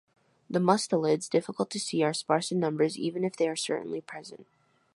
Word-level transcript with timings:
The 0.49 0.57
mustelids, 0.57 1.29
difficult 1.29 1.69
to 1.69 1.79
see 1.79 2.01
are 2.01 2.11
sparse 2.11 2.51
in 2.51 2.59
numbers 2.59 2.97
even 2.97 3.23
if 3.23 3.35
they 3.35 3.47
are 3.47 3.55
certainly 3.55 4.01
present. 4.01 4.47